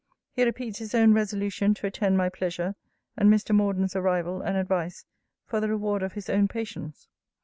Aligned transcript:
He 0.31 0.43
repeats 0.43 0.79
his 0.79 0.95
own 0.95 1.13
resolution 1.13 1.75
to 1.75 1.85
attend 1.85 2.17
my 2.17 2.27
pleasure, 2.27 2.73
and 3.15 3.31
Mr. 3.31 3.53
Morden's 3.53 3.95
arrival 3.95 4.41
and 4.41 4.57
advice, 4.57 5.05
for 5.45 5.59
the 5.59 5.69
reward 5.69 6.01
of 6.01 6.13
his 6.13 6.27
own 6.27 6.47
patience. 6.47 7.07